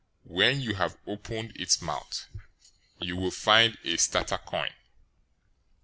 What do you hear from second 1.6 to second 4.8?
mouth, you will find a stater coin.